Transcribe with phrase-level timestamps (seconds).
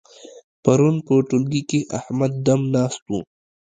[0.63, 3.19] پرون په ټولګي کې احمد دم ناست وو.